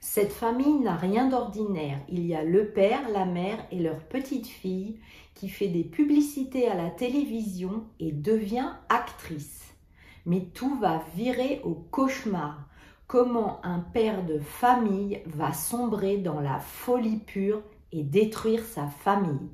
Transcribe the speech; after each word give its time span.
Cette 0.00 0.32
famille 0.32 0.80
n'a 0.80 0.96
rien 0.96 1.28
d'ordinaire. 1.28 1.98
Il 2.08 2.26
y 2.26 2.34
a 2.34 2.42
le 2.42 2.68
père, 2.68 3.08
la 3.10 3.26
mère 3.26 3.58
et 3.70 3.78
leur 3.78 3.98
petite 3.98 4.46
fille 4.46 4.98
qui 5.34 5.50
fait 5.50 5.68
des 5.68 5.84
publicités 5.84 6.68
à 6.68 6.74
la 6.74 6.88
télévision 6.88 7.84
et 8.00 8.10
devient 8.10 8.72
actrice. 8.88 9.74
Mais 10.24 10.46
tout 10.54 10.74
va 10.78 11.04
virer 11.14 11.60
au 11.64 11.74
cauchemar. 11.74 12.66
Comment 13.06 13.60
un 13.64 13.80
père 13.80 14.24
de 14.24 14.38
famille 14.38 15.20
va 15.26 15.52
sombrer 15.52 16.16
dans 16.16 16.40
la 16.40 16.60
folie 16.60 17.18
pure 17.18 17.62
et 17.92 18.02
détruire 18.02 18.64
sa 18.64 18.86
famille? 18.86 19.50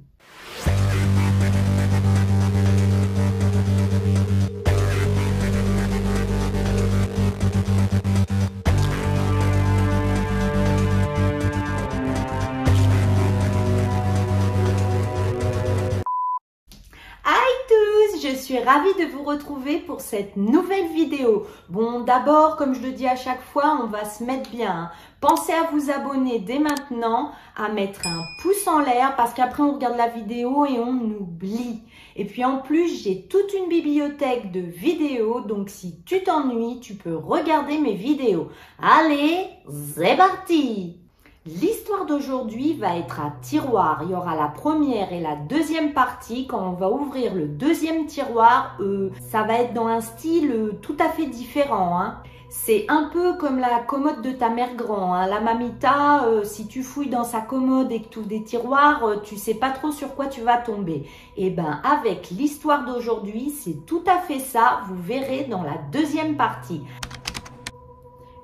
Suis 18.46 18.58
ravie 18.60 18.94
de 18.94 19.10
vous 19.10 19.24
retrouver 19.24 19.78
pour 19.78 20.00
cette 20.00 20.36
nouvelle 20.36 20.86
vidéo. 20.92 21.48
Bon, 21.68 21.98
d'abord, 21.98 22.54
comme 22.54 22.76
je 22.76 22.80
le 22.80 22.92
dis 22.92 23.08
à 23.08 23.16
chaque 23.16 23.42
fois, 23.42 23.80
on 23.82 23.88
va 23.88 24.04
se 24.04 24.22
mettre 24.22 24.48
bien. 24.50 24.92
Pensez 25.20 25.52
à 25.52 25.68
vous 25.72 25.90
abonner 25.90 26.38
dès 26.38 26.60
maintenant, 26.60 27.32
à 27.56 27.68
mettre 27.68 28.06
un 28.06 28.22
pouce 28.40 28.68
en 28.68 28.78
l'air 28.78 29.16
parce 29.16 29.34
qu'après 29.34 29.64
on 29.64 29.72
regarde 29.72 29.96
la 29.96 30.06
vidéo 30.06 30.64
et 30.64 30.78
on 30.78 30.92
oublie. 30.92 31.82
Et 32.14 32.24
puis 32.24 32.44
en 32.44 32.58
plus, 32.58 33.02
j'ai 33.02 33.22
toute 33.22 33.52
une 33.52 33.68
bibliothèque 33.68 34.52
de 34.52 34.60
vidéos, 34.60 35.40
donc 35.40 35.68
si 35.68 36.04
tu 36.04 36.22
t'ennuies, 36.22 36.78
tu 36.78 36.94
peux 36.94 37.16
regarder 37.16 37.78
mes 37.78 37.94
vidéos. 37.94 38.50
Allez, 38.80 39.48
c'est 39.96 40.16
parti 40.16 41.00
L'histoire 41.46 42.06
d'aujourd'hui 42.06 42.74
va 42.74 42.96
être 42.96 43.20
à 43.20 43.32
tiroir. 43.40 44.00
Il 44.02 44.10
y 44.10 44.14
aura 44.16 44.34
la 44.34 44.48
première 44.48 45.12
et 45.12 45.20
la 45.20 45.36
deuxième 45.36 45.92
partie. 45.92 46.48
Quand 46.48 46.70
on 46.70 46.72
va 46.72 46.90
ouvrir 46.90 47.36
le 47.36 47.46
deuxième 47.46 48.06
tiroir, 48.06 48.76
euh, 48.80 49.10
ça 49.30 49.44
va 49.44 49.60
être 49.60 49.72
dans 49.72 49.86
un 49.86 50.00
style 50.00 50.50
euh, 50.50 50.72
tout 50.82 50.96
à 50.98 51.08
fait 51.08 51.26
différent. 51.26 52.00
Hein. 52.00 52.16
C'est 52.48 52.86
un 52.88 53.10
peu 53.12 53.34
comme 53.34 53.60
la 53.60 53.78
commode 53.78 54.22
de 54.22 54.32
ta 54.32 54.48
mère 54.48 54.74
grand. 54.74 55.14
Hein. 55.14 55.28
La 55.28 55.38
mamita, 55.38 56.24
euh, 56.24 56.42
si 56.42 56.66
tu 56.66 56.82
fouilles 56.82 57.10
dans 57.10 57.22
sa 57.22 57.42
commode 57.42 57.92
et 57.92 58.02
que 58.02 58.08
tu 58.08 58.22
des 58.22 58.42
tiroirs, 58.42 59.20
tu 59.22 59.36
sais 59.36 59.54
pas 59.54 59.70
trop 59.70 59.92
sur 59.92 60.16
quoi 60.16 60.26
tu 60.26 60.40
vas 60.40 60.56
tomber. 60.56 61.04
Et 61.36 61.46
eh 61.46 61.50
ben 61.50 61.80
avec 61.84 62.30
l'histoire 62.30 62.84
d'aujourd'hui, 62.84 63.50
c'est 63.50 63.86
tout 63.86 64.02
à 64.08 64.18
fait 64.18 64.40
ça. 64.40 64.80
Vous 64.88 65.00
verrez 65.00 65.44
dans 65.44 65.62
la 65.62 65.78
deuxième 65.92 66.36
partie. 66.36 66.82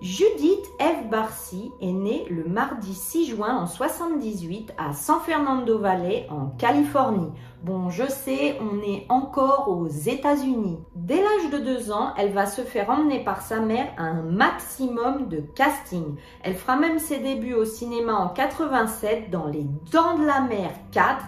Judith 0.03 0.67
F. 0.81 1.09
Barcy 1.09 1.71
est 1.81 1.93
née 1.93 2.27
le 2.29 2.43
mardi 2.43 2.93
6 2.93 3.25
juin 3.25 3.57
en 3.57 3.69
78 3.69 4.75
à 4.77 4.95
San 4.95 5.21
Fernando 5.21 5.79
Valley 5.79 6.27
en 6.29 6.47
Californie. 6.59 7.31
Bon, 7.63 7.89
je 7.89 8.09
sais, 8.09 8.59
on 8.61 8.83
est 8.83 9.07
encore 9.09 9.69
aux 9.69 9.87
États-Unis. 9.87 10.81
Dès 10.97 11.23
l'âge 11.23 11.53
de 11.53 11.59
2 11.59 11.93
ans, 11.93 12.15
elle 12.19 12.33
va 12.33 12.47
se 12.47 12.63
faire 12.63 12.91
emmener 12.91 13.23
par 13.23 13.43
sa 13.43 13.61
mère 13.61 13.93
à 13.97 14.03
un 14.03 14.23
maximum 14.23 15.29
de 15.29 15.39
casting. 15.39 16.17
Elle 16.43 16.57
fera 16.57 16.77
même 16.77 16.99
ses 16.99 17.21
débuts 17.21 17.55
au 17.55 17.65
cinéma 17.65 18.15
en 18.15 18.31
87 18.31 19.31
dans 19.31 19.47
Les 19.47 19.67
Dents 19.93 20.19
de 20.19 20.27
la 20.27 20.41
Mer 20.41 20.71
4, 20.91 21.25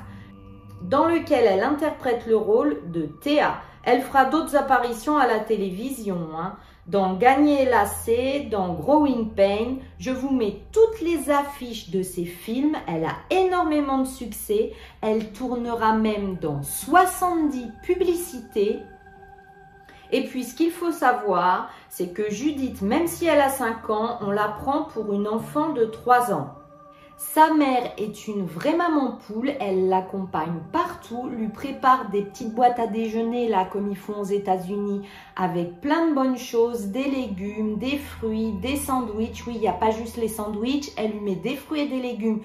dans 0.83 1.07
lequel 1.07 1.45
elle 1.45 1.63
interprète 1.63 2.27
le 2.27 2.37
rôle 2.37 2.91
de 2.91 3.03
Théa. 3.03 3.55
Elle 3.85 4.03
fera 4.03 4.25
d'autres 4.25 4.57
apparitions 4.57 5.17
à 5.17 5.29
la 5.29 5.39
télévision. 5.39 6.19
Hein 6.37 6.57
dans 6.87 7.15
Gagner 7.15 7.65
lacé, 7.65 8.49
dans 8.51 8.75
Growing 8.75 9.31
Pain. 9.31 9.77
Je 9.99 10.11
vous 10.11 10.31
mets 10.31 10.61
toutes 10.73 11.01
les 11.01 11.31
affiches 11.31 11.91
de 11.91 12.03
ces 12.03 12.25
films. 12.25 12.77
Elle 12.87 13.05
a 13.05 13.17
énormément 13.31 13.99
de 13.99 14.07
succès. 14.07 14.73
Elle 15.01 15.33
tournera 15.33 15.95
même 15.95 16.37
dans 16.37 16.63
70 16.63 17.69
publicités. 17.83 18.81
Et 20.13 20.25
puis 20.25 20.45
ce 20.45 20.55
qu'il 20.55 20.71
faut 20.71 20.93
savoir, 20.93 21.71
c'est 21.89 22.13
que 22.13 22.31
Judith, 22.31 22.83
même 22.83 23.07
si 23.07 23.27
elle 23.27 23.41
a 23.41 23.49
5 23.49 23.91
ans, 23.91 24.19
on 24.21 24.31
la 24.31 24.49
prend 24.49 24.85
pour 24.85 25.13
une 25.13 25.27
enfant 25.27 25.71
de 25.71 25.87
3 25.87 26.33
ans. 26.33 26.55
Sa 27.17 27.55
mère 27.55 27.93
est 27.97 28.29
une 28.29 28.45
vraie 28.45 28.77
maman 28.77 29.19
poule, 29.27 29.53
elle 29.61 29.89
l'accompagne 29.89 30.61
partout, 30.73 30.84
lui 31.31 31.49
prépare 31.49 32.11
des 32.11 32.23
petites 32.23 32.55
boîtes 32.55 32.79
à 32.79 32.87
déjeuner, 32.87 33.49
là, 33.49 33.65
comme 33.65 33.91
ils 33.91 33.97
font 33.97 34.21
aux 34.21 34.25
États-Unis, 34.25 35.03
avec 35.37 35.81
plein 35.81 36.09
de 36.09 36.15
bonnes 36.15 36.39
choses, 36.39 36.87
des 36.87 37.05
légumes, 37.05 37.79
des 37.79 37.99
fruits, 37.99 38.53
des 38.53 38.77
sandwichs. 38.77 39.47
Oui, 39.47 39.55
il 39.57 39.61
n'y 39.61 39.69
a 39.69 39.73
pas 39.73 39.91
juste 39.91 40.17
les 40.17 40.29
sandwichs, 40.29 40.91
elle 40.97 41.13
lui 41.13 41.21
met 41.21 41.37
des 41.37 41.57
fruits 41.57 41.83
et 41.83 41.89
des 41.89 42.01
légumes. 42.01 42.41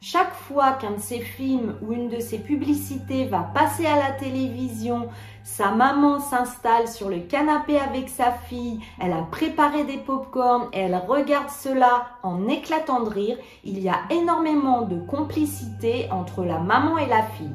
Chaque 0.00 0.34
fois 0.34 0.72
qu'un 0.72 0.92
de 0.92 1.00
ses 1.00 1.20
films 1.20 1.76
ou 1.80 1.92
une 1.92 2.10
de 2.10 2.20
ses 2.20 2.38
publicités 2.38 3.24
va 3.24 3.40
passer 3.54 3.86
à 3.86 3.96
la 3.96 4.12
télévision, 4.12 5.08
sa 5.44 5.70
maman 5.72 6.20
s'installe 6.20 6.88
sur 6.88 7.10
le 7.10 7.20
canapé 7.20 7.78
avec 7.78 8.08
sa 8.08 8.32
fille, 8.32 8.80
elle 8.98 9.12
a 9.12 9.22
préparé 9.30 9.84
des 9.84 9.98
pop-corn 9.98 10.68
et 10.72 10.80
elle 10.80 10.96
regarde 10.96 11.50
cela 11.50 12.06
en 12.22 12.48
éclatant 12.48 13.02
de 13.02 13.10
rire. 13.10 13.36
Il 13.62 13.78
y 13.78 13.90
a 13.90 14.00
énormément 14.10 14.82
de 14.82 14.98
complicité 14.98 16.08
entre 16.10 16.44
la 16.44 16.58
maman 16.58 16.96
et 16.96 17.06
la 17.06 17.22
fille. 17.22 17.54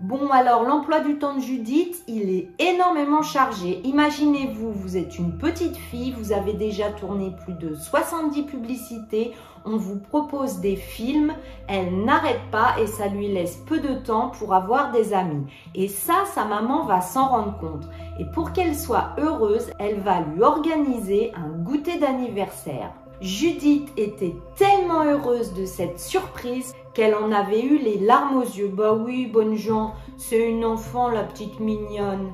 Bon, 0.00 0.30
alors 0.30 0.62
l'emploi 0.62 1.00
du 1.00 1.18
temps 1.18 1.34
de 1.34 1.42
Judith, 1.42 2.02
il 2.08 2.30
est 2.30 2.48
énormément 2.58 3.20
chargé. 3.20 3.82
Imaginez-vous, 3.84 4.72
vous 4.72 4.96
êtes 4.96 5.18
une 5.18 5.36
petite 5.36 5.76
fille, 5.76 6.12
vous 6.12 6.32
avez 6.32 6.54
déjà 6.54 6.88
tourné 6.88 7.34
plus 7.44 7.52
de 7.52 7.74
70 7.74 8.44
publicités, 8.44 9.32
on 9.66 9.76
vous 9.76 9.98
propose 9.98 10.60
des 10.60 10.76
films, 10.76 11.34
elle 11.68 12.02
n'arrête 12.02 12.40
pas 12.50 12.80
et 12.80 12.86
ça 12.86 13.08
lui 13.08 13.28
laisse 13.28 13.56
peu 13.66 13.78
de 13.78 13.92
temps 13.92 14.30
pour 14.30 14.54
avoir 14.54 14.90
des 14.90 15.12
amis. 15.12 15.44
Et 15.74 15.86
ça, 15.86 16.24
sa 16.34 16.46
maman 16.46 16.86
va 16.86 17.02
s'en 17.02 17.28
rendre 17.28 17.58
compte. 17.58 17.86
Et 18.18 18.24
pour 18.24 18.54
qu'elle 18.54 18.74
soit 18.74 19.10
heureuse, 19.18 19.70
elle 19.78 20.00
va 20.00 20.20
lui 20.20 20.42
organiser 20.42 21.30
un 21.36 21.50
goûter 21.62 21.98
d'anniversaire. 21.98 22.94
Judith 23.20 23.92
était 23.98 24.36
tellement 24.56 25.04
heureuse 25.04 25.52
de 25.52 25.66
cette 25.66 26.00
surprise 26.00 26.72
qu'elle 26.94 27.14
en 27.14 27.32
avait 27.32 27.60
eu 27.60 27.76
les 27.76 27.98
larmes 27.98 28.38
aux 28.38 28.42
yeux. 28.44 28.68
Bah 28.68 28.94
oui, 28.94 29.26
bonne 29.26 29.56
Jean, 29.56 29.94
c'est 30.16 30.48
une 30.48 30.64
enfant, 30.64 31.10
la 31.10 31.24
petite 31.24 31.60
mignonne. 31.60 32.32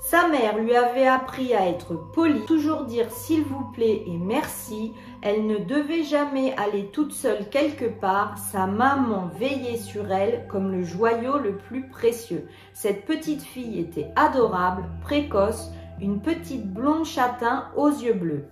Sa 0.00 0.26
mère 0.26 0.58
lui 0.58 0.74
avait 0.74 1.06
appris 1.06 1.54
à 1.54 1.68
être 1.68 1.94
polie, 1.94 2.44
toujours 2.44 2.86
dire 2.86 3.08
s'il 3.12 3.44
vous 3.44 3.64
plaît 3.72 4.02
et 4.04 4.18
merci. 4.18 4.94
Elle 5.22 5.46
ne 5.46 5.58
devait 5.58 6.02
jamais 6.02 6.56
aller 6.56 6.86
toute 6.86 7.12
seule 7.12 7.48
quelque 7.48 7.84
part. 7.84 8.36
Sa 8.38 8.66
maman 8.66 9.30
veillait 9.38 9.78
sur 9.78 10.10
elle 10.10 10.48
comme 10.48 10.72
le 10.72 10.82
joyau 10.82 11.38
le 11.38 11.56
plus 11.56 11.88
précieux. 11.88 12.48
Cette 12.74 13.04
petite 13.04 13.42
fille 13.42 13.78
était 13.78 14.10
adorable, 14.16 14.86
précoce, 15.02 15.70
une 16.00 16.20
petite 16.20 16.66
blonde 16.66 17.04
châtain 17.04 17.68
aux 17.76 17.90
yeux 17.90 18.14
bleus. 18.14 18.48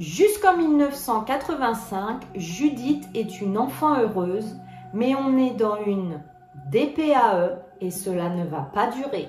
Jusqu'en 0.00 0.56
1985, 0.56 2.22
Judith 2.34 3.06
est 3.14 3.42
une 3.42 3.58
enfant 3.58 4.00
heureuse, 4.00 4.56
mais 4.94 5.14
on 5.14 5.36
est 5.36 5.50
dans 5.50 5.76
une 5.84 6.22
DPAE 6.70 7.58
et 7.82 7.90
cela 7.90 8.30
ne 8.30 8.46
va 8.46 8.62
pas 8.62 8.86
durer. 8.86 9.28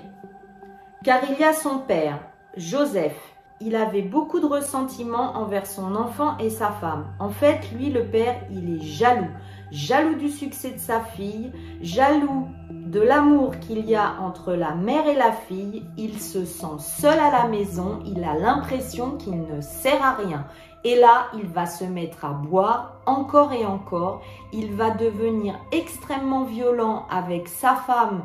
Car 1.04 1.20
il 1.28 1.38
y 1.38 1.44
a 1.44 1.52
son 1.52 1.80
père, 1.80 2.20
Joseph. 2.56 3.18
Il 3.60 3.76
avait 3.76 4.00
beaucoup 4.00 4.40
de 4.40 4.46
ressentiments 4.46 5.36
envers 5.36 5.66
son 5.66 5.94
enfant 5.94 6.38
et 6.38 6.48
sa 6.48 6.70
femme. 6.70 7.04
En 7.20 7.28
fait, 7.28 7.70
lui, 7.72 7.90
le 7.90 8.06
père, 8.06 8.36
il 8.50 8.76
est 8.76 8.82
jaloux. 8.82 9.28
Jaloux 9.72 10.16
du 10.16 10.28
succès 10.28 10.72
de 10.72 10.78
sa 10.78 11.00
fille, 11.00 11.50
jaloux 11.80 12.46
de 12.70 13.00
l'amour 13.00 13.58
qu'il 13.58 13.88
y 13.88 13.94
a 13.94 14.16
entre 14.20 14.52
la 14.52 14.74
mère 14.74 15.06
et 15.06 15.14
la 15.14 15.32
fille, 15.32 15.82
il 15.96 16.20
se 16.20 16.44
sent 16.44 16.78
seul 16.78 17.18
à 17.18 17.30
la 17.30 17.48
maison, 17.48 18.00
il 18.04 18.22
a 18.22 18.34
l'impression 18.34 19.12
qu'il 19.12 19.40
ne 19.40 19.62
sert 19.62 20.04
à 20.04 20.16
rien. 20.16 20.44
Et 20.84 20.96
là, 20.96 21.28
il 21.32 21.46
va 21.46 21.64
se 21.64 21.84
mettre 21.84 22.26
à 22.26 22.34
boire 22.34 23.00
encore 23.06 23.54
et 23.54 23.64
encore. 23.64 24.20
Il 24.52 24.74
va 24.74 24.90
devenir 24.90 25.58
extrêmement 25.70 26.44
violent 26.44 27.06
avec 27.08 27.48
sa 27.48 27.74
femme 27.74 28.24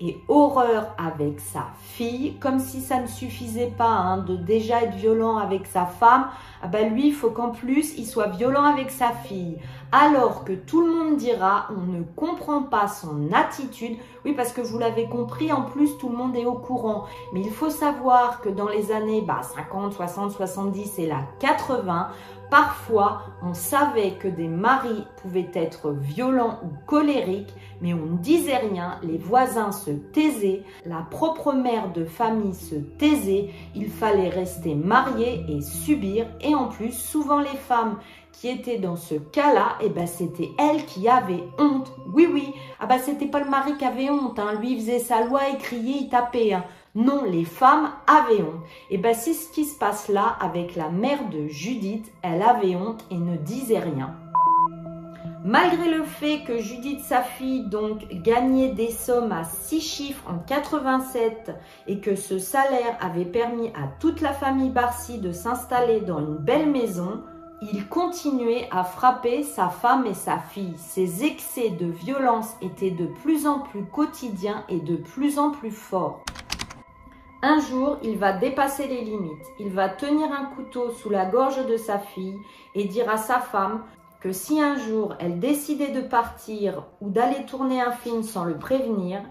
et 0.00 0.20
horreur 0.28 0.88
avec 0.98 1.40
sa 1.40 1.66
fille, 1.78 2.36
comme 2.40 2.58
si 2.58 2.80
ça 2.80 3.00
ne 3.00 3.06
suffisait 3.06 3.72
pas 3.76 3.88
hein, 3.88 4.18
de 4.18 4.36
déjà 4.36 4.82
être 4.82 4.94
violent 4.94 5.36
avec 5.36 5.66
sa 5.66 5.86
femme, 5.86 6.26
ah 6.62 6.66
ben 6.66 6.92
lui, 6.92 7.08
il 7.08 7.12
faut 7.12 7.30
qu'en 7.30 7.50
plus, 7.50 7.96
il 7.98 8.06
soit 8.06 8.28
violent 8.28 8.64
avec 8.64 8.90
sa 8.90 9.10
fille. 9.10 9.58
Alors 9.92 10.44
que 10.44 10.52
tout 10.52 10.84
le 10.84 10.92
monde 10.92 11.16
dira, 11.16 11.68
on 11.70 11.92
ne 11.92 12.02
comprend 12.16 12.62
pas 12.62 12.88
son 12.88 13.32
attitude. 13.32 13.96
Oui, 14.24 14.32
parce 14.32 14.52
que 14.52 14.60
vous 14.60 14.78
l'avez 14.78 15.08
compris, 15.08 15.52
en 15.52 15.62
plus, 15.62 15.96
tout 15.98 16.08
le 16.08 16.16
monde 16.16 16.34
est 16.34 16.46
au 16.46 16.54
courant. 16.54 17.04
Mais 17.32 17.40
il 17.40 17.52
faut 17.52 17.70
savoir 17.70 18.40
que 18.40 18.48
dans 18.48 18.68
les 18.68 18.90
années 18.90 19.20
bah, 19.20 19.42
50, 19.42 19.92
60, 19.92 20.32
70 20.32 20.98
et 20.98 21.06
là 21.06 21.20
80, 21.38 22.08
Parfois, 22.50 23.22
on 23.42 23.54
savait 23.54 24.12
que 24.12 24.28
des 24.28 24.48
maris 24.48 25.04
pouvaient 25.22 25.50
être 25.54 25.90
violents 25.90 26.60
ou 26.62 26.68
colériques, 26.86 27.54
mais 27.80 27.94
on 27.94 28.06
ne 28.06 28.18
disait 28.18 28.58
rien, 28.58 28.98
les 29.02 29.18
voisins 29.18 29.72
se 29.72 29.90
taisaient, 29.90 30.62
la 30.86 31.06
propre 31.10 31.52
mère 31.52 31.92
de 31.92 32.04
famille 32.04 32.54
se 32.54 32.76
taisait, 32.76 33.50
il 33.74 33.88
fallait 33.88 34.28
rester 34.28 34.74
marié 34.74 35.44
et 35.48 35.60
subir, 35.60 36.26
et 36.40 36.54
en 36.54 36.68
plus, 36.68 36.92
souvent 36.92 37.40
les 37.40 37.56
femmes 37.56 37.98
qui 38.40 38.48
étaient 38.48 38.78
dans 38.78 38.96
ce 38.96 39.14
cas-là, 39.14 39.76
et 39.80 39.86
eh 39.86 39.88
ben 39.88 40.06
c'était 40.06 40.52
elles 40.58 40.84
qui 40.84 41.08
avaient 41.08 41.44
honte. 41.58 41.92
Oui, 42.12 42.28
oui, 42.32 42.54
ah 42.80 42.86
ben 42.86 42.98
c'était 42.98 43.26
pas 43.26 43.40
le 43.40 43.50
mari 43.50 43.76
qui 43.76 43.84
avait 43.84 44.10
honte, 44.10 44.38
hein. 44.38 44.54
lui 44.60 44.72
il 44.72 44.80
faisait 44.80 44.98
sa 44.98 45.24
loi 45.24 45.48
et 45.48 45.58
criait, 45.58 46.00
il 46.02 46.08
tapait. 46.08 46.52
Hein. 46.52 46.64
Non, 46.94 47.24
les 47.24 47.44
femmes 47.44 47.90
avaient 48.06 48.42
honte. 48.42 48.62
Et 48.90 48.98
ben 48.98 49.14
c'est 49.14 49.32
ce 49.32 49.50
qui 49.50 49.64
se 49.64 49.76
passe 49.78 50.08
là 50.08 50.36
avec 50.40 50.76
la 50.76 50.90
mère 50.90 51.28
de 51.28 51.48
Judith. 51.48 52.12
Elle 52.22 52.42
avait 52.42 52.76
honte 52.76 53.04
et 53.10 53.16
ne 53.16 53.36
disait 53.36 53.80
rien. 53.80 54.14
Malgré 55.46 55.90
le 55.90 56.04
fait 56.04 56.40
que 56.46 56.56
Judith, 56.56 57.00
sa 57.00 57.20
fille, 57.20 57.66
donc 57.68 58.08
gagnait 58.22 58.70
des 58.70 58.90
sommes 58.90 59.30
à 59.30 59.44
six 59.44 59.82
chiffres 59.82 60.24
en 60.26 60.38
87 60.38 61.50
et 61.86 62.00
que 62.00 62.16
ce 62.16 62.38
salaire 62.38 62.96
avait 62.98 63.26
permis 63.26 63.68
à 63.68 63.88
toute 64.00 64.22
la 64.22 64.32
famille 64.32 64.70
Barcy 64.70 65.18
de 65.18 65.32
s'installer 65.32 66.00
dans 66.00 66.20
une 66.20 66.38
belle 66.38 66.70
maison, 66.70 67.22
il 67.72 67.88
continuait 67.88 68.68
à 68.70 68.84
frapper 68.84 69.42
sa 69.42 69.68
femme 69.68 70.06
et 70.06 70.14
sa 70.14 70.38
fille. 70.38 70.76
Ses 70.76 71.24
excès 71.24 71.70
de 71.70 71.86
violence 71.86 72.56
étaient 72.60 72.90
de 72.90 73.06
plus 73.06 73.46
en 73.46 73.60
plus 73.60 73.84
quotidiens 73.84 74.64
et 74.68 74.80
de 74.80 74.96
plus 74.96 75.38
en 75.38 75.50
plus 75.50 75.70
forts. 75.70 76.22
Un 77.40 77.60
jour, 77.60 77.98
il 78.02 78.18
va 78.18 78.32
dépasser 78.32 78.86
les 78.86 79.02
limites. 79.02 79.46
Il 79.58 79.70
va 79.70 79.88
tenir 79.88 80.30
un 80.32 80.46
couteau 80.56 80.90
sous 80.90 81.10
la 81.10 81.24
gorge 81.24 81.64
de 81.66 81.76
sa 81.76 81.98
fille 81.98 82.36
et 82.74 82.84
dire 82.84 83.08
à 83.08 83.16
sa 83.16 83.38
femme 83.38 83.82
que 84.20 84.32
si 84.32 84.60
un 84.60 84.76
jour 84.76 85.14
elle 85.18 85.38
décidait 85.38 85.92
de 85.92 86.00
partir 86.00 86.86
ou 87.00 87.10
d'aller 87.10 87.46
tourner 87.46 87.80
un 87.80 87.92
film 87.92 88.22
sans 88.22 88.44
le 88.44 88.58
prévenir, 88.58 89.22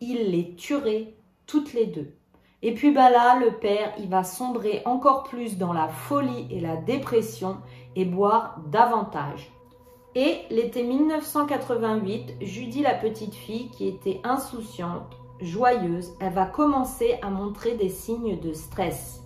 il 0.00 0.30
les 0.30 0.54
tuerait 0.54 1.14
toutes 1.46 1.72
les 1.72 1.86
deux. 1.86 2.12
Et 2.62 2.74
puis 2.74 2.90
bah 2.90 3.10
là, 3.10 3.38
le 3.38 3.52
père, 3.52 3.92
il 3.98 4.08
va 4.08 4.24
sombrer 4.24 4.82
encore 4.86 5.24
plus 5.24 5.58
dans 5.58 5.72
la 5.72 5.88
folie 5.88 6.46
et 6.50 6.60
la 6.60 6.76
dépression 6.76 7.58
et 7.94 8.04
boire 8.04 8.60
davantage. 8.68 9.52
Et 10.14 10.40
l'été 10.50 10.82
1988, 10.82 12.36
Judy, 12.40 12.80
la 12.82 12.94
petite 12.94 13.34
fille 13.34 13.68
qui 13.68 13.86
était 13.86 14.20
insouciante, 14.24 15.14
joyeuse, 15.40 16.14
elle 16.20 16.32
va 16.32 16.46
commencer 16.46 17.18
à 17.20 17.28
montrer 17.28 17.74
des 17.74 17.90
signes 17.90 18.40
de 18.40 18.54
stress. 18.54 19.22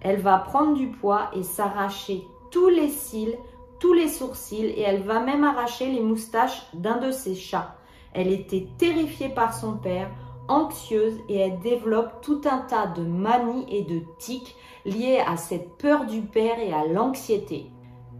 Elle 0.00 0.20
va 0.20 0.38
prendre 0.38 0.74
du 0.74 0.88
poids 0.88 1.30
et 1.34 1.42
s'arracher 1.42 2.22
tous 2.52 2.68
les 2.68 2.88
cils, 2.88 3.36
tous 3.80 3.92
les 3.92 4.08
sourcils 4.08 4.66
et 4.66 4.82
elle 4.82 5.02
va 5.02 5.18
même 5.20 5.42
arracher 5.42 5.90
les 5.90 6.00
moustaches 6.00 6.62
d'un 6.72 6.98
de 6.98 7.10
ses 7.10 7.34
chats. 7.34 7.74
Elle 8.12 8.32
était 8.32 8.68
terrifiée 8.78 9.28
par 9.28 9.52
son 9.52 9.76
père, 9.76 10.10
anxieuse 10.48 11.18
et 11.28 11.38
elle 11.38 11.60
développe 11.60 12.20
tout 12.22 12.40
un 12.50 12.58
tas 12.58 12.86
de 12.86 13.02
manies 13.02 13.66
et 13.68 13.82
de 13.82 14.02
tics 14.18 14.56
liés 14.84 15.22
à 15.26 15.36
cette 15.36 15.76
peur 15.78 16.06
du 16.06 16.22
père 16.22 16.58
et 16.58 16.72
à 16.72 16.86
l'anxiété. 16.86 17.70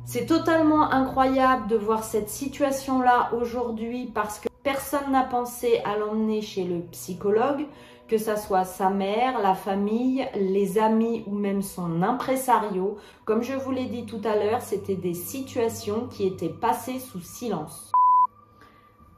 C'est 0.04 0.26
totalement 0.26 0.90
incroyable 0.90 1.66
de 1.68 1.76
voir 1.76 2.04
cette 2.04 2.30
situation-là 2.30 3.30
aujourd'hui 3.34 4.10
parce 4.14 4.38
que 4.38 4.48
Personne 4.68 5.12
n'a 5.12 5.24
pensé 5.24 5.80
à 5.86 5.96
l'emmener 5.96 6.42
chez 6.42 6.64
le 6.64 6.80
psychologue, 6.90 7.64
que 8.06 8.18
ce 8.18 8.36
soit 8.36 8.64
sa 8.64 8.90
mère, 8.90 9.40
la 9.40 9.54
famille, 9.54 10.28
les 10.34 10.78
amis 10.78 11.24
ou 11.26 11.34
même 11.34 11.62
son 11.62 12.02
impresario. 12.02 12.98
Comme 13.24 13.42
je 13.42 13.54
vous 13.54 13.70
l'ai 13.70 13.86
dit 13.86 14.04
tout 14.04 14.20
à 14.24 14.36
l'heure, 14.36 14.60
c'était 14.60 14.94
des 14.94 15.14
situations 15.14 16.06
qui 16.10 16.26
étaient 16.26 16.48
passées 16.50 16.98
sous 16.98 17.20
silence. 17.20 17.92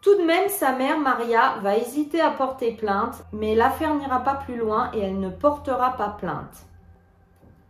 Tout 0.03 0.17
de 0.17 0.23
même, 0.23 0.49
sa 0.49 0.73
mère, 0.73 0.99
Maria, 0.99 1.57
va 1.63 1.77
hésiter 1.77 2.23
à 2.23 2.31
porter 2.31 2.73
plainte, 2.73 3.23
mais 3.33 3.55
l'affaire 3.55 3.95
n'ira 3.95 4.21
pas 4.21 4.35
plus 4.35 4.57
loin 4.57 4.91
et 4.95 5.01
elle 5.01 5.21
ne 5.21 5.29
portera 5.29 5.97
pas 5.97 6.17
plainte. 6.19 6.67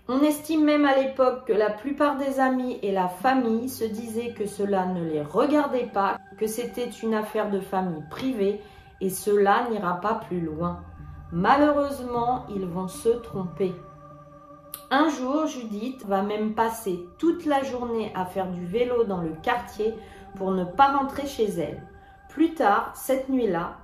On 0.07 0.21
estime 0.23 0.65
même 0.65 0.85
à 0.85 0.97
l'époque 0.97 1.47
que 1.47 1.53
la 1.53 1.71
plupart 1.71 2.19
des 2.19 2.39
amis 2.39 2.79
et 2.83 2.93
la 2.93 3.09
famille 3.09 3.69
se 3.69 3.85
disaient 3.85 4.33
que 4.33 4.47
cela 4.47 4.87
ne 4.87 5.05
les 5.05 5.23
regardait 5.23 5.91
pas, 5.93 6.19
que 6.39 6.47
c'était 6.47 6.89
une 6.89 7.15
affaire 7.15 7.51
de 7.51 7.61
famille 7.61 8.03
privée 8.11 8.61
et 9.01 9.11
cela 9.11 9.69
n'ira 9.71 10.01
pas 10.01 10.15
plus 10.15 10.41
loin. 10.41 10.81
Malheureusement, 11.33 12.45
ils 12.49 12.67
vont 12.67 12.89
se 12.89 13.09
tromper. 13.09 13.73
Un 14.93 15.09
jour, 15.09 15.47
Judith 15.47 16.05
va 16.07 16.23
même 16.23 16.55
passer 16.55 17.09
toute 17.19 17.45
la 17.45 17.63
journée 17.63 18.13
à 18.17 18.25
faire 18.25 18.51
du 18.51 18.67
vélo 18.67 19.05
dans 19.05 19.21
le 19.21 19.35
quartier 19.43 19.95
pour 20.37 20.51
ne 20.53 20.65
pas 20.65 20.97
rentrer 20.97 21.27
chez 21.27 21.47
elle. 21.47 21.87
Plus 22.31 22.55
tard, 22.55 22.93
cette 22.95 23.29
nuit-là, 23.29 23.79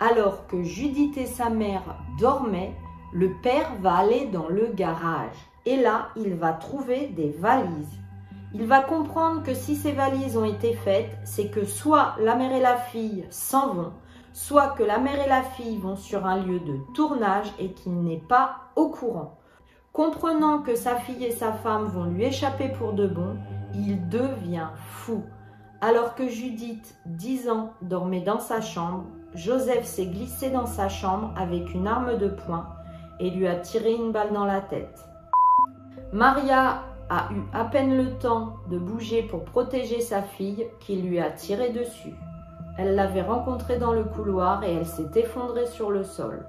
alors 0.00 0.46
que 0.46 0.62
Judith 0.62 1.16
et 1.16 1.24
sa 1.24 1.48
mère 1.48 1.96
dormaient, 2.18 2.74
le 3.14 3.32
père 3.42 3.72
va 3.80 3.96
aller 3.96 4.26
dans 4.26 4.48
le 4.48 4.66
garage. 4.66 5.34
Et 5.64 5.76
là, 5.76 6.08
il 6.14 6.34
va 6.34 6.52
trouver 6.52 7.06
des 7.08 7.30
valises. 7.30 7.98
Il 8.52 8.66
va 8.66 8.80
comprendre 8.80 9.42
que 9.42 9.54
si 9.54 9.76
ces 9.76 9.92
valises 9.92 10.36
ont 10.36 10.44
été 10.44 10.74
faites, 10.74 11.10
c'est 11.24 11.50
que 11.50 11.64
soit 11.64 12.16
la 12.20 12.36
mère 12.36 12.52
et 12.52 12.60
la 12.60 12.76
fille 12.76 13.26
s'en 13.30 13.72
vont, 13.72 13.92
soit 14.34 14.68
que 14.68 14.82
la 14.82 14.98
mère 14.98 15.24
et 15.24 15.28
la 15.28 15.42
fille 15.42 15.78
vont 15.78 15.96
sur 15.96 16.26
un 16.26 16.36
lieu 16.36 16.60
de 16.60 16.76
tournage 16.94 17.50
et 17.58 17.72
qu'il 17.72 17.94
n'est 18.02 18.22
pas 18.28 18.56
au 18.76 18.90
courant. 18.90 19.38
Comprenant 19.94 20.58
que 20.58 20.74
sa 20.74 20.96
fille 20.96 21.24
et 21.24 21.32
sa 21.32 21.54
femme 21.54 21.86
vont 21.86 22.04
lui 22.04 22.24
échapper 22.24 22.68
pour 22.68 22.92
de 22.92 23.06
bon, 23.06 23.36
il 23.74 24.06
devient 24.10 24.68
fou. 24.76 25.24
Alors 25.82 26.14
que 26.14 26.28
Judith, 26.28 26.94
10 27.06 27.48
ans, 27.48 27.72
dormait 27.80 28.20
dans 28.20 28.38
sa 28.38 28.60
chambre, 28.60 29.04
Joseph 29.34 29.84
s'est 29.84 30.06
glissé 30.06 30.50
dans 30.50 30.66
sa 30.66 30.90
chambre 30.90 31.32
avec 31.38 31.72
une 31.72 31.86
arme 31.86 32.18
de 32.18 32.28
poing 32.28 32.68
et 33.18 33.30
lui 33.30 33.46
a 33.46 33.56
tiré 33.56 33.94
une 33.94 34.12
balle 34.12 34.32
dans 34.34 34.44
la 34.44 34.60
tête. 34.60 35.06
Maria 36.12 36.82
a 37.08 37.28
eu 37.32 37.40
à 37.54 37.64
peine 37.64 37.96
le 37.96 38.18
temps 38.18 38.56
de 38.68 38.78
bouger 38.78 39.22
pour 39.22 39.44
protéger 39.44 40.00
sa 40.00 40.20
fille 40.20 40.66
qui 40.80 40.96
lui 40.96 41.18
a 41.18 41.30
tiré 41.30 41.70
dessus. 41.70 42.14
Elle 42.76 42.94
l'avait 42.94 43.22
rencontrée 43.22 43.78
dans 43.78 43.92
le 43.92 44.04
couloir 44.04 44.62
et 44.64 44.74
elle 44.74 44.86
s'est 44.86 45.10
effondrée 45.14 45.66
sur 45.66 45.90
le 45.90 46.04
sol. 46.04 46.46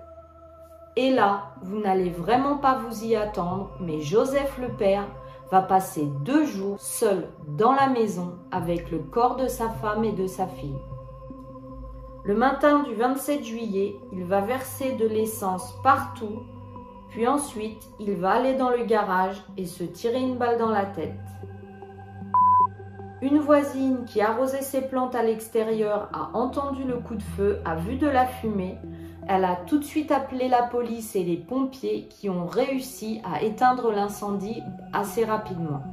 Et 0.97 1.09
là, 1.09 1.43
vous 1.61 1.79
n'allez 1.79 2.09
vraiment 2.09 2.57
pas 2.57 2.79
vous 2.79 3.05
y 3.05 3.15
attendre, 3.15 3.71
mais 3.79 4.01
Joseph 4.01 4.57
le 4.57 4.75
père 4.75 5.07
va 5.51 5.61
passer 5.61 6.05
deux 6.23 6.45
jours 6.45 6.79
seul 6.79 7.27
dans 7.47 7.73
la 7.73 7.89
maison 7.89 8.39
avec 8.51 8.89
le 8.89 8.99
corps 8.99 9.35
de 9.35 9.47
sa 9.47 9.69
femme 9.69 10.03
et 10.03 10.13
de 10.13 10.27
sa 10.27 10.47
fille. 10.47 10.79
Le 12.23 12.35
matin 12.35 12.83
du 12.83 12.93
27 12.95 13.43
juillet, 13.43 13.95
il 14.13 14.23
va 14.23 14.41
verser 14.41 14.93
de 14.93 15.07
l'essence 15.07 15.75
partout 15.83 16.39
puis 17.11 17.27
ensuite, 17.27 17.89
il 17.99 18.13
va 18.13 18.31
aller 18.31 18.55
dans 18.55 18.69
le 18.69 18.85
garage 18.85 19.43
et 19.57 19.65
se 19.65 19.83
tirer 19.83 20.21
une 20.21 20.37
balle 20.37 20.57
dans 20.57 20.69
la 20.69 20.85
tête. 20.85 21.11
Une 23.21 23.39
voisine 23.39 24.05
qui 24.05 24.21
arrosait 24.21 24.61
ses 24.61 24.81
plantes 24.81 25.13
à 25.13 25.21
l'extérieur 25.21 26.09
a 26.13 26.31
entendu 26.33 26.85
le 26.85 26.97
coup 26.99 27.15
de 27.15 27.21
feu, 27.21 27.59
a 27.65 27.75
vu 27.75 27.97
de 27.97 28.07
la 28.07 28.25
fumée. 28.25 28.77
Elle 29.27 29.45
a 29.45 29.55
tout 29.67 29.77
de 29.77 29.83
suite 29.83 30.11
appelé 30.11 30.47
la 30.47 30.63
police 30.63 31.15
et 31.15 31.23
les 31.23 31.37
pompiers 31.37 32.07
qui 32.09 32.29
ont 32.29 32.47
réussi 32.47 33.21
à 33.23 33.43
éteindre 33.43 33.91
l'incendie 33.91 34.61
assez 34.93 35.23
rapidement. 35.23 35.83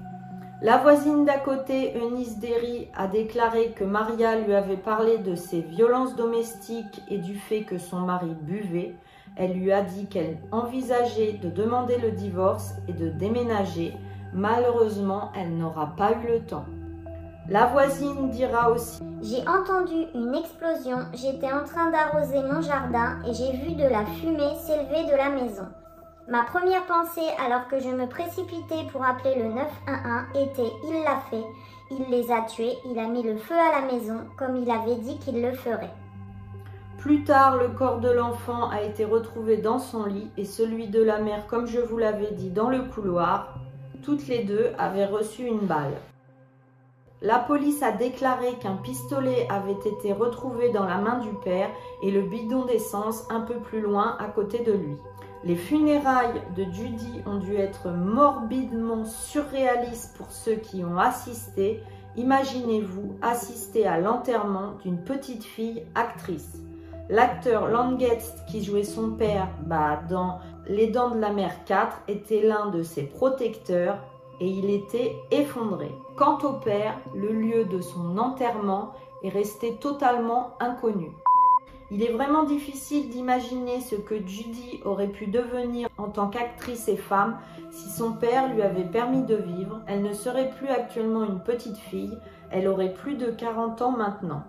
La 0.60 0.78
voisine 0.78 1.24
d'à 1.24 1.38
côté, 1.38 1.96
Eunice 1.96 2.40
Derry, 2.40 2.88
a 2.96 3.06
déclaré 3.06 3.70
que 3.76 3.84
Maria 3.84 4.40
lui 4.40 4.54
avait 4.54 4.76
parlé 4.76 5.18
de 5.18 5.36
ses 5.36 5.60
violences 5.60 6.16
domestiques 6.16 7.00
et 7.08 7.18
du 7.18 7.36
fait 7.36 7.62
que 7.62 7.78
son 7.78 8.00
mari 8.00 8.34
buvait. 8.42 8.96
Elle 9.36 9.52
lui 9.52 9.70
a 9.70 9.82
dit 9.82 10.06
qu'elle 10.06 10.38
envisageait 10.50 11.34
de 11.34 11.48
demander 11.48 11.98
le 11.98 12.10
divorce 12.10 12.72
et 12.88 12.92
de 12.92 13.08
déménager. 13.08 13.94
Malheureusement, 14.32 15.30
elle 15.36 15.56
n'aura 15.56 15.94
pas 15.94 16.12
eu 16.24 16.26
le 16.26 16.40
temps. 16.40 16.66
La 17.50 17.64
voisine 17.64 18.28
dira 18.28 18.70
aussi 18.70 19.02
J'ai 19.22 19.40
entendu 19.48 19.94
une 20.14 20.34
explosion, 20.34 20.98
j'étais 21.14 21.50
en 21.50 21.64
train 21.64 21.90
d'arroser 21.90 22.42
mon 22.42 22.60
jardin 22.60 23.16
et 23.26 23.32
j'ai 23.32 23.52
vu 23.52 23.74
de 23.74 23.88
la 23.88 24.04
fumée 24.04 24.54
s'élever 24.60 25.10
de 25.10 25.16
la 25.16 25.30
maison. 25.30 25.66
Ma 26.28 26.42
première 26.42 26.84
pensée 26.84 27.26
alors 27.42 27.66
que 27.68 27.80
je 27.80 27.88
me 27.88 28.06
précipitais 28.06 28.84
pour 28.92 29.02
appeler 29.02 29.36
le 29.36 29.48
911 29.48 29.64
était 30.34 30.70
Il 30.88 31.02
l'a 31.02 31.22
fait, 31.30 31.44
il 31.90 32.10
les 32.10 32.30
a 32.30 32.42
tués, 32.42 32.76
il 32.84 32.98
a 32.98 33.08
mis 33.08 33.22
le 33.22 33.38
feu 33.38 33.54
à 33.54 33.80
la 33.80 33.92
maison 33.92 34.26
comme 34.36 34.56
il 34.56 34.70
avait 34.70 34.96
dit 34.96 35.16
qu'il 35.18 35.40
le 35.40 35.52
ferait. 35.52 35.94
Plus 36.98 37.24
tard, 37.24 37.56
le 37.56 37.68
corps 37.68 38.00
de 38.00 38.10
l'enfant 38.10 38.68
a 38.68 38.82
été 38.82 39.06
retrouvé 39.06 39.56
dans 39.56 39.78
son 39.78 40.04
lit 40.04 40.30
et 40.36 40.44
celui 40.44 40.88
de 40.88 41.02
la 41.02 41.18
mère, 41.18 41.46
comme 41.46 41.66
je 41.66 41.80
vous 41.80 41.96
l'avais 41.96 42.32
dit, 42.32 42.50
dans 42.50 42.68
le 42.68 42.82
couloir. 42.82 43.54
Toutes 44.02 44.26
les 44.26 44.44
deux 44.44 44.72
avaient 44.76 45.06
reçu 45.06 45.46
une 45.46 45.66
balle. 45.66 45.94
La 47.20 47.40
police 47.40 47.82
a 47.82 47.90
déclaré 47.90 48.54
qu'un 48.60 48.76
pistolet 48.76 49.48
avait 49.50 49.72
été 49.72 50.12
retrouvé 50.12 50.70
dans 50.70 50.84
la 50.84 50.98
main 50.98 51.18
du 51.18 51.30
père 51.30 51.68
et 52.00 52.12
le 52.12 52.22
bidon 52.22 52.64
d'essence 52.64 53.26
un 53.28 53.40
peu 53.40 53.56
plus 53.56 53.80
loin 53.80 54.16
à 54.20 54.26
côté 54.26 54.60
de 54.60 54.72
lui. 54.72 54.96
Les 55.42 55.56
funérailles 55.56 56.40
de 56.56 56.64
Judy 56.72 57.22
ont 57.26 57.38
dû 57.38 57.56
être 57.56 57.88
morbidement 57.88 59.04
surréalistes 59.04 60.16
pour 60.16 60.30
ceux 60.30 60.54
qui 60.54 60.84
ont 60.84 60.98
assisté. 60.98 61.82
Imaginez-vous 62.16 63.16
assister 63.20 63.84
à 63.84 63.98
l'enterrement 63.98 64.74
d'une 64.84 65.02
petite 65.02 65.44
fille 65.44 65.84
actrice. 65.96 66.58
L'acteur 67.08 67.66
Langest, 67.66 68.44
qui 68.48 68.62
jouait 68.62 68.84
son 68.84 69.12
père 69.12 69.48
bah, 69.66 70.02
dans 70.08 70.38
Les 70.68 70.88
Dents 70.88 71.10
de 71.10 71.20
la 71.20 71.32
Mer 71.32 71.64
4, 71.64 72.02
était 72.06 72.42
l'un 72.42 72.66
de 72.66 72.82
ses 72.82 73.04
protecteurs 73.04 73.98
et 74.40 74.48
il 74.48 74.70
était 74.70 75.22
effondré. 75.30 75.94
Quant 76.16 76.38
au 76.38 76.54
père, 76.54 76.98
le 77.14 77.32
lieu 77.32 77.64
de 77.64 77.80
son 77.80 78.18
enterrement 78.18 78.92
est 79.22 79.28
resté 79.28 79.76
totalement 79.76 80.54
inconnu. 80.60 81.12
Il 81.90 82.02
est 82.02 82.12
vraiment 82.12 82.42
difficile 82.42 83.08
d'imaginer 83.08 83.80
ce 83.80 83.94
que 83.94 84.14
Judy 84.14 84.80
aurait 84.84 85.08
pu 85.08 85.26
devenir 85.26 85.88
en 85.96 86.08
tant 86.08 86.28
qu'actrice 86.28 86.86
et 86.88 86.98
femme 86.98 87.38
si 87.70 87.88
son 87.88 88.12
père 88.12 88.52
lui 88.52 88.60
avait 88.60 88.84
permis 88.84 89.22
de 89.22 89.36
vivre. 89.36 89.80
Elle 89.86 90.02
ne 90.02 90.12
serait 90.12 90.50
plus 90.50 90.68
actuellement 90.68 91.24
une 91.24 91.40
petite 91.40 91.78
fille, 91.78 92.18
elle 92.50 92.68
aurait 92.68 92.92
plus 92.92 93.14
de 93.14 93.30
40 93.30 93.80
ans 93.80 93.92
maintenant. 93.92 94.42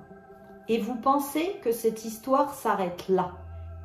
Et 0.68 0.80
vous 0.80 0.96
pensez 0.96 1.56
que 1.64 1.72
cette 1.72 2.04
histoire 2.04 2.54
s'arrête 2.54 3.08
là? 3.08 3.32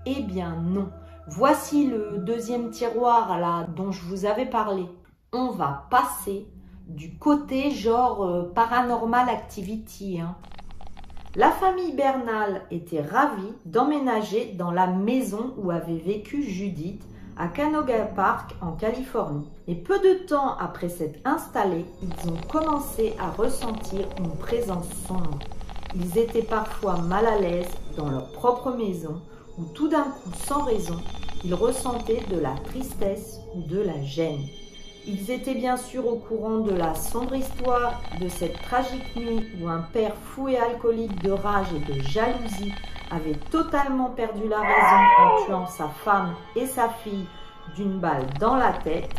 Eh 0.04 0.20
bien 0.22 0.56
non. 0.60 0.90
Voici 1.28 1.86
le 1.86 2.18
deuxième 2.18 2.70
tiroir 2.70 3.68
dont 3.76 3.92
je 3.92 4.02
vous 4.02 4.26
avais 4.26 4.46
parlé. 4.46 4.84
On 5.36 5.50
va 5.50 5.88
passer 5.90 6.46
du 6.86 7.18
côté 7.18 7.72
genre 7.72 8.24
euh, 8.24 8.52
paranormal 8.54 9.28
activity. 9.28 10.20
Hein. 10.20 10.36
La 11.34 11.50
famille 11.50 11.92
Bernal 11.92 12.62
était 12.70 13.02
ravie 13.02 13.52
d'emménager 13.64 14.52
dans 14.56 14.70
la 14.70 14.86
maison 14.86 15.52
où 15.58 15.72
avait 15.72 15.98
vécu 15.98 16.44
Judith 16.44 17.02
à 17.36 17.48
Canoga 17.48 18.04
Park 18.04 18.54
en 18.62 18.76
Californie. 18.76 19.50
Et 19.66 19.74
peu 19.74 19.98
de 19.98 20.24
temps 20.24 20.56
après 20.56 20.88
s'être 20.88 21.18
installés, 21.24 21.84
ils 22.00 22.30
ont 22.30 22.40
commencé 22.48 23.16
à 23.18 23.32
ressentir 23.32 24.06
une 24.20 24.36
présence 24.36 24.88
sombre. 25.08 25.40
Ils 25.96 26.16
étaient 26.16 26.42
parfois 26.42 26.98
mal 26.98 27.26
à 27.26 27.40
l'aise 27.40 27.72
dans 27.96 28.08
leur 28.08 28.30
propre 28.30 28.70
maison 28.70 29.20
où 29.58 29.64
tout 29.74 29.88
d'un 29.88 30.04
coup, 30.04 30.30
sans 30.46 30.62
raison, 30.62 31.00
ils 31.42 31.54
ressentaient 31.54 32.22
de 32.30 32.38
la 32.38 32.54
tristesse 32.66 33.40
ou 33.56 33.62
de 33.62 33.80
la 33.80 34.00
gêne. 34.00 34.46
Ils 35.06 35.30
étaient 35.30 35.54
bien 35.54 35.76
sûr 35.76 36.06
au 36.06 36.16
courant 36.16 36.60
de 36.60 36.72
la 36.72 36.94
sombre 36.94 37.34
histoire 37.34 38.00
de 38.18 38.28
cette 38.28 38.60
tragique 38.62 39.14
nuit 39.14 39.44
où 39.60 39.68
un 39.68 39.82
père 39.92 40.14
fou 40.14 40.48
et 40.48 40.56
alcoolique 40.56 41.22
de 41.22 41.30
rage 41.30 41.66
et 41.76 41.92
de 41.92 42.00
jalousie 42.00 42.72
avait 43.10 43.38
totalement 43.50 44.10
perdu 44.10 44.48
la 44.48 44.60
raison 44.60 45.04
en 45.18 45.44
tuant 45.44 45.66
sa 45.66 45.88
femme 45.88 46.34
et 46.56 46.64
sa 46.64 46.88
fille 46.88 47.26
d'une 47.76 47.98
balle 47.98 48.26
dans 48.40 48.56
la 48.56 48.72
tête. 48.72 49.10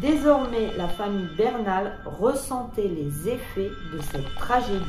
Désormais, 0.00 0.70
la 0.78 0.88
famille 0.88 1.28
Bernal 1.36 1.98
ressentait 2.18 2.88
les 2.88 3.28
effets 3.28 3.70
de 3.92 4.00
cette 4.10 4.34
tragédie. 4.36 4.84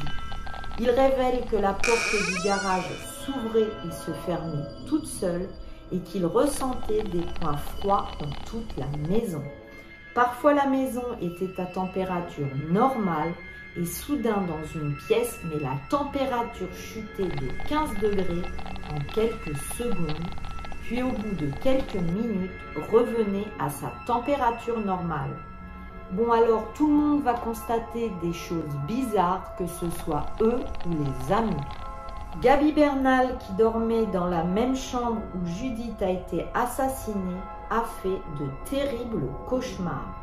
Il 0.80 0.90
révèle 0.90 1.44
que 1.52 1.58
la 1.58 1.74
porte 1.74 2.16
du 2.30 2.42
garage 2.44 2.90
s'ouvrait 3.26 3.68
et 3.86 3.92
se 3.92 4.12
fermait 4.26 4.66
toute 4.88 5.08
seule 5.08 5.50
et 5.92 6.00
qu'il 6.00 6.26
ressentait 6.26 7.04
des 7.04 7.26
points 7.40 7.58
froids 7.58 8.08
dans 8.22 8.32
toute 8.50 8.78
la 8.78 8.88
maison. 9.10 9.44
Parfois 10.16 10.54
la 10.54 10.66
maison 10.66 11.04
était 11.22 11.62
à 11.62 11.66
température 11.66 12.48
normale 12.72 13.34
et 13.76 13.84
soudain 13.84 14.46
dans 14.48 14.64
une 14.80 14.96
pièce, 14.96 15.42
mais 15.44 15.60
la 15.60 15.76
température 15.90 16.74
chutait 16.74 17.24
de 17.24 17.50
15 17.68 17.96
degrés 18.02 18.48
en 18.94 19.14
quelques 19.14 19.58
secondes, 19.78 20.26
puis 20.84 21.04
au 21.04 21.10
bout 21.10 21.36
de 21.36 21.52
quelques 21.62 21.96
minutes 21.96 22.50
revenait 22.90 23.48
à 23.60 23.70
sa 23.70 23.92
température 24.08 24.80
normale. 24.80 25.36
Bon 26.12 26.32
alors 26.32 26.72
tout 26.76 26.88
le 26.88 26.94
monde 26.94 27.24
va 27.24 27.34
constater 27.34 28.10
des 28.24 28.32
choses 28.32 28.74
bizarres, 28.88 29.54
que 29.58 29.68
ce 29.68 29.90
soit 29.90 30.28
eux 30.40 30.62
ou 30.86 30.92
les 30.92 31.34
amis. 31.34 31.52
Gabi 32.42 32.72
Bernal, 32.72 33.38
qui 33.40 33.52
dormait 33.54 34.06
dans 34.14 34.28
la 34.28 34.46
même 34.46 34.78
chambre 34.78 35.22
où 35.36 35.46
Judith 35.46 36.02
a 36.02 36.10
été 36.10 36.46
assassinée, 36.54 37.42
a 37.70 37.84
fait 38.02 38.22
de 38.40 38.48
terribles 38.70 39.28
cauchemars. 39.48 40.16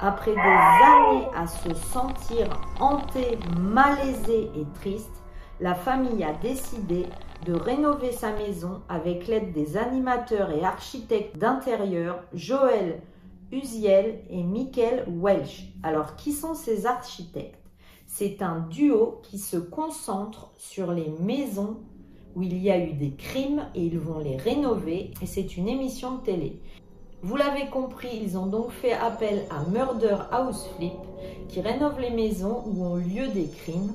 Après 0.00 0.32
des 0.32 0.40
années 0.40 1.28
à 1.36 1.46
se 1.46 1.72
sentir 1.74 2.48
hantée, 2.80 3.38
malaisée 3.58 4.50
et 4.56 4.66
triste, 4.74 5.22
la 5.60 5.74
famille 5.74 6.24
a 6.24 6.32
décidé 6.32 7.06
de 7.46 7.54
rénover 7.54 8.10
sa 8.10 8.32
maison 8.32 8.82
avec 8.88 9.28
l'aide 9.28 9.52
des 9.52 9.76
animateurs 9.76 10.50
et 10.50 10.64
architectes 10.64 11.38
d'intérieur 11.38 12.20
Joël 12.34 13.00
Uziel 13.52 14.22
et 14.30 14.42
Michael 14.42 15.04
Welch. 15.08 15.68
Alors, 15.82 16.16
qui 16.16 16.32
sont 16.32 16.54
ces 16.54 16.86
architectes? 16.86 17.58
C'est 18.06 18.42
un 18.42 18.60
duo 18.60 19.20
qui 19.22 19.38
se 19.38 19.56
concentre 19.56 20.50
sur 20.56 20.92
les 20.92 21.12
maisons 21.20 21.78
où 22.34 22.42
il 22.42 22.58
y 22.58 22.70
a 22.70 22.78
eu 22.78 22.94
des 22.94 23.14
crimes 23.14 23.66
et 23.74 23.84
ils 23.84 23.98
vont 23.98 24.18
les 24.18 24.36
rénover 24.36 25.12
et 25.20 25.26
c'est 25.26 25.56
une 25.56 25.68
émission 25.68 26.16
de 26.16 26.22
télé. 26.22 26.60
Vous 27.24 27.36
l'avez 27.36 27.66
compris, 27.66 28.08
ils 28.20 28.36
ont 28.36 28.46
donc 28.46 28.72
fait 28.72 28.94
appel 28.94 29.44
à 29.48 29.62
Murder 29.70 30.16
House 30.32 30.66
Flip 30.76 30.92
qui 31.48 31.60
rénove 31.60 32.00
les 32.00 32.10
maisons 32.10 32.64
où 32.66 32.84
ont 32.84 32.96
lieu 32.96 33.28
des 33.28 33.46
crimes. 33.46 33.92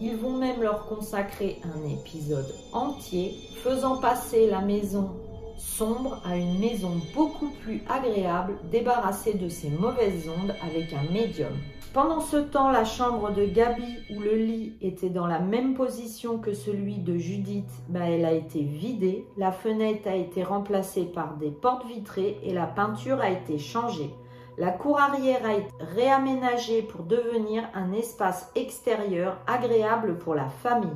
Ils 0.00 0.16
vont 0.16 0.32
même 0.32 0.62
leur 0.62 0.86
consacrer 0.86 1.60
un 1.62 1.86
épisode 1.86 2.50
entier 2.72 3.34
faisant 3.62 3.98
passer 3.98 4.48
la 4.48 4.62
maison 4.62 5.10
sombre 5.58 6.22
à 6.24 6.36
une 6.36 6.58
maison 6.58 7.00
beaucoup 7.14 7.50
plus 7.62 7.82
agréable, 7.88 8.58
débarrassée 8.70 9.34
de 9.34 9.48
ses 9.48 9.70
mauvaises 9.70 10.28
ondes 10.28 10.54
avec 10.62 10.92
un 10.92 11.12
médium. 11.12 11.52
Pendant 11.94 12.20
ce 12.20 12.36
temps, 12.36 12.70
la 12.70 12.84
chambre 12.84 13.32
de 13.32 13.44
Gabi, 13.44 13.98
où 14.10 14.20
le 14.20 14.36
lit 14.36 14.76
était 14.82 15.08
dans 15.08 15.26
la 15.26 15.38
même 15.38 15.74
position 15.74 16.38
que 16.38 16.52
celui 16.52 16.98
de 16.98 17.16
Judith, 17.16 17.70
bah, 17.88 18.08
elle 18.08 18.24
a 18.24 18.32
été 18.32 18.62
vidée, 18.62 19.26
la 19.36 19.52
fenêtre 19.52 20.06
a 20.06 20.14
été 20.14 20.42
remplacée 20.42 21.06
par 21.06 21.36
des 21.38 21.50
portes 21.50 21.86
vitrées 21.86 22.38
et 22.42 22.52
la 22.52 22.66
peinture 22.66 23.20
a 23.20 23.30
été 23.30 23.58
changée. 23.58 24.14
La 24.58 24.70
cour 24.70 25.00
arrière 25.00 25.46
a 25.46 25.54
été 25.54 25.72
réaménagée 25.94 26.82
pour 26.82 27.04
devenir 27.04 27.64
un 27.74 27.92
espace 27.92 28.50
extérieur 28.54 29.38
agréable 29.46 30.18
pour 30.18 30.34
la 30.34 30.48
famille. 30.48 30.90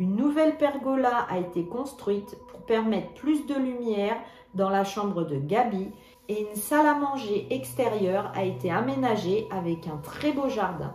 Une 0.00 0.16
nouvelle 0.16 0.56
pergola 0.56 1.26
a 1.28 1.36
été 1.36 1.62
construite 1.66 2.38
pour 2.48 2.62
permettre 2.62 3.12
plus 3.12 3.44
de 3.44 3.54
lumière 3.54 4.16
dans 4.54 4.70
la 4.70 4.82
chambre 4.82 5.24
de 5.24 5.36
Gabi 5.36 5.90
et 6.30 6.40
une 6.40 6.56
salle 6.56 6.86
à 6.86 6.94
manger 6.94 7.46
extérieure 7.50 8.32
a 8.34 8.44
été 8.44 8.70
aménagée 8.70 9.46
avec 9.50 9.86
un 9.86 9.98
très 9.98 10.32
beau 10.32 10.48
jardin. 10.48 10.94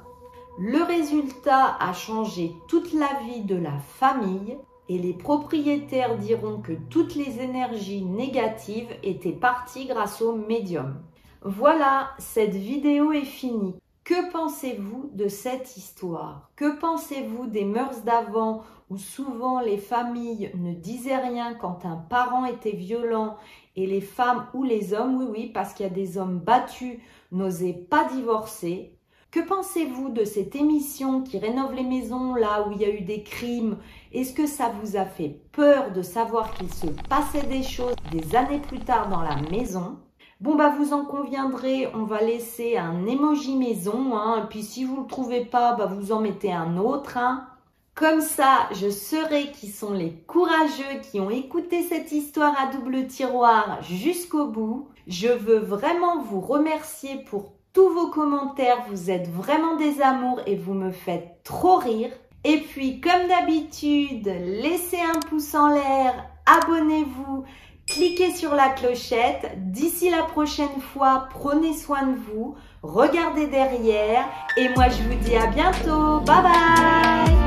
Le 0.58 0.82
résultat 0.82 1.78
a 1.80 1.94
changé 1.94 2.54
toute 2.68 2.94
la 2.94 3.20
vie 3.28 3.42
de 3.42 3.56
la 3.56 3.78
famille 3.78 4.58
et 4.90 4.98
les 4.98 5.14
propriétaires 5.14 6.18
diront 6.18 6.60
que 6.60 6.74
toutes 6.90 7.14
les 7.14 7.42
énergies 7.42 8.04
négatives 8.04 8.90
étaient 9.04 9.34
parties 9.34 9.86
grâce 9.86 10.20
au 10.24 10.34
médium. 10.34 10.96
Voilà, 11.44 12.10
cette 12.18 12.56
vidéo 12.56 13.12
est 13.12 13.26
finie. 13.26 13.76
Que 14.06 14.32
pensez-vous 14.32 15.10
de 15.14 15.28
cette 15.28 15.78
histoire? 15.78 16.52
Que 16.56 16.78
pensez-vous 16.80 17.48
des 17.48 17.66
mœurs 17.66 18.04
d'avant 18.04 18.62
où 18.92 19.00
souvent 19.00 19.60
les 19.62 19.80
familles 19.80 20.52
ne 20.54 20.76
disaient 20.76 21.18
rien 21.18 21.56
quand 21.56 21.86
un 21.86 21.96
parent 21.96 22.46
était 22.46 22.76
violent 22.76 23.36
et 23.76 23.88
les 23.88 24.02
femmes 24.02 24.46
ou 24.54 24.62
les 24.62 24.94
hommes, 24.94 25.16
oui 25.18 25.26
oui, 25.32 25.52
parce 25.52 25.74
qu'il 25.74 25.88
y 25.88 25.90
a 25.90 25.92
des 25.92 26.20
hommes 26.20 26.38
battus, 26.38 27.00
n'osaient 27.32 27.74
pas 27.74 28.08
divorcer? 28.14 28.96
Que 29.32 29.40
pensez-vous 29.40 30.10
de 30.10 30.24
cette 30.24 30.56
émission 30.56 31.24
qui 31.24 31.40
rénove 31.40 31.74
les 31.74 31.82
maisons 31.82 32.36
là 32.36 32.68
où 32.68 32.74
il 32.74 32.82
y 32.82 32.86
a 32.86 32.94
eu 32.94 33.02
des 33.02 33.24
crimes? 33.24 33.80
Est-ce 34.14 34.36
que 34.36 34.46
ça 34.46 34.72
vous 34.84 34.98
a 34.98 35.06
fait 35.06 35.42
peur 35.52 35.92
de 35.94 36.04
savoir 36.04 36.54
qu'il 36.54 36.72
se 36.72 36.86
passait 37.10 37.48
des 37.48 37.64
choses 37.64 37.96
des 38.12 38.36
années 38.36 38.62
plus 38.62 38.82
tard 38.82 39.10
dans 39.10 39.24
la 39.24 39.42
maison? 39.50 39.98
Bon 40.42 40.56
bah 40.56 40.75
vous 40.77 40.92
en 40.92 41.06
conviendrez, 41.06 41.88
on 41.94 42.04
va 42.04 42.20
laisser 42.20 42.75
un 42.75 43.06
emoji 43.08 43.56
maison, 43.56 44.18
hein, 44.18 44.44
et 44.44 44.48
puis 44.48 44.63
si 44.63 44.84
vous 44.84 44.98
ne 44.98 45.01
le 45.04 45.08
trouvez 45.08 45.46
pas, 45.46 45.75
bah 45.75 45.86
vous 45.86 46.12
en 46.12 46.20
mettez 46.20 46.51
un 46.51 46.75
autre. 46.75 47.18
Hein. 47.18 47.48
Comme 47.96 48.20
ça, 48.20 48.68
je 48.74 48.89
saurai 48.89 49.51
qui 49.51 49.70
sont 49.70 49.94
les 49.94 50.12
courageux 50.27 51.00
qui 51.10 51.22
ont 51.22 51.30
écouté 51.30 51.84
cette 51.84 52.12
histoire 52.12 52.54
à 52.60 52.68
double 52.68 53.08
tiroir 53.08 53.82
jusqu'au 53.82 54.48
bout. 54.48 54.89
Je 55.08 55.30
veux 55.30 55.60
vraiment 55.60 56.22
vous 56.22 56.42
remercier 56.42 57.24
pour 57.30 57.54
tous 57.72 57.88
vos 57.88 58.08
commentaires, 58.08 58.84
vous 58.89 59.10
êtes 59.10 59.30
vraiment 59.30 59.77
des 59.77 60.01
amours 60.01 60.42
et 60.46 60.58
vous 60.58 60.74
me 60.74 60.92
faites 60.92 61.39
trop 61.46 61.77
rire. 61.77 62.12
Et 62.44 62.58
puis, 62.58 63.00
comme 63.00 63.30
d'habitude, 63.30 64.27
laissez 64.27 65.00
un 65.00 65.20
pouce 65.30 65.56
en 65.56 65.70
l'air, 65.70 66.30
abonnez-vous, 66.46 67.46
cliquez 67.88 68.34
sur 68.34 68.54
la 68.56 68.70
clochette. 68.70 69.51
D'ici 69.58 70.10
la 70.10 70.24
prochaine 70.24 70.82
fois, 70.94 71.27
prenez 71.32 71.74
soin 71.74 72.04
de 72.04 72.15
vous, 72.15 72.56
regardez 72.82 73.48
derrière 73.48 74.25
et 74.58 74.70
moi 74.70 74.89
je 74.89 75.04
vous 75.04 75.24
dis 75.24 75.36
à 75.36 75.48
bientôt. 75.48 76.20
Bye 76.22 76.44
bye 76.44 77.45